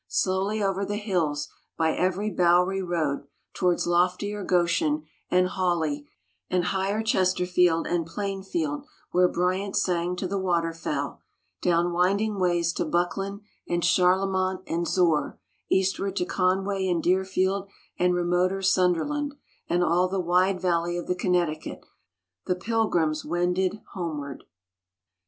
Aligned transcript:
Slowly 0.07 0.63
over 0.63 0.83
the 0.83 0.95
hills 0.95 1.47
by 1.77 1.91
every 1.93 2.31
bowery 2.31 2.81
road, 2.81 3.27
towards 3.53 3.85
loftier 3.85 4.43
Goshen 4.43 5.03
and 5.29 5.47
Hawley, 5.47 6.09
and 6.49 6.63
higher 6.63 7.03
Chesterfield, 7.03 7.85
and 7.85 8.07
Plainfield 8.07 8.87
where 9.11 9.27
Byrant 9.27 9.75
sang 9.75 10.15
to 10.15 10.25
the 10.27 10.39
Water 10.39 10.73
fowl, 10.73 11.21
down 11.61 11.93
winding 11.93 12.39
ways 12.39 12.73
to 12.73 12.85
Buckland 12.85 13.41
and 13.69 13.83
Charlemont 13.83 14.63
and 14.65 14.87
Zoar, 14.87 15.37
eastward 15.69 16.15
to 16.15 16.25
Conway 16.25 16.87
and 16.87 17.03
Deerfield 17.03 17.69
and 17.99 18.15
remoter 18.15 18.63
Sunderland, 18.63 19.35
and 19.69 19.83
all 19.83 20.07
the 20.07 20.19
wide 20.19 20.59
valley 20.59 20.97
of 20.97 21.05
the 21.05 21.13
Connecticut, 21.13 21.85
the 22.47 22.55
pilgrims 22.55 23.23
wended 23.23 23.81
homeward. 23.91 24.45